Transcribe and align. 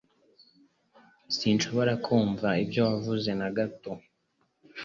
Sinshobora 1.35 1.93
kumva 2.05 2.47
ibyo 2.63 2.81
wavuze 2.87 3.29
na 3.39 3.49
gato. 3.57 3.91